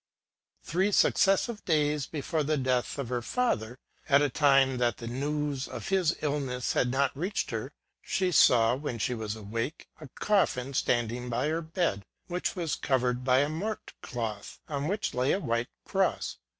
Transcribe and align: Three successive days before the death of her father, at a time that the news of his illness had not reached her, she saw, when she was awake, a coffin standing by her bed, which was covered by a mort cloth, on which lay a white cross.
Three 0.63 0.91
successive 0.91 1.63
days 1.63 2.07
before 2.07 2.41
the 2.41 2.57
death 2.57 2.97
of 2.97 3.09
her 3.09 3.21
father, 3.21 3.77
at 4.09 4.23
a 4.23 4.31
time 4.31 4.79
that 4.79 4.97
the 4.97 5.05
news 5.05 5.67
of 5.67 5.89
his 5.89 6.15
illness 6.23 6.73
had 6.73 6.89
not 6.89 7.15
reached 7.15 7.51
her, 7.51 7.71
she 8.01 8.31
saw, 8.31 8.73
when 8.73 8.97
she 8.97 9.13
was 9.13 9.35
awake, 9.35 9.89
a 9.99 10.07
coffin 10.19 10.73
standing 10.73 11.29
by 11.29 11.49
her 11.49 11.61
bed, 11.61 12.03
which 12.25 12.55
was 12.55 12.73
covered 12.75 13.23
by 13.23 13.41
a 13.41 13.49
mort 13.49 13.93
cloth, 14.01 14.59
on 14.67 14.87
which 14.87 15.13
lay 15.13 15.33
a 15.33 15.39
white 15.39 15.67
cross. 15.85 16.37